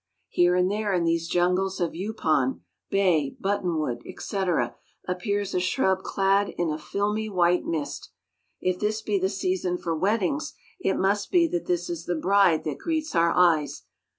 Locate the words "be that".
11.29-11.67